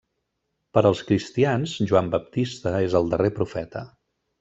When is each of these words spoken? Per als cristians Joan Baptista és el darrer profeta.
Per 0.77 0.83
als 0.91 1.01
cristians 1.11 1.75
Joan 1.93 2.11
Baptista 2.19 2.77
és 2.91 3.01
el 3.03 3.15
darrer 3.15 3.35
profeta. 3.41 3.89